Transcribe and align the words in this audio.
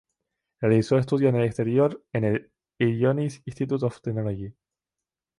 Realizó 0.61 0.97
estudios 0.97 1.29
en 1.29 1.35
el 1.35 1.45
exterior, 1.45 2.03
en 2.11 2.23
el 2.23 2.51
"Illinois 2.79 3.43
Institute 3.45 3.85
of 3.85 4.01
Technology". 4.01 4.51